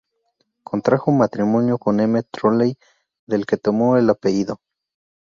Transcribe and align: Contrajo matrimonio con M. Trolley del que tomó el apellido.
Contrajo 0.63 1.11
matrimonio 1.11 1.77
con 1.77 1.99
M. 1.99 2.23
Trolley 2.27 2.75
del 3.27 3.45
que 3.45 3.57
tomó 3.57 3.97
el 3.97 4.09
apellido. 4.09 4.59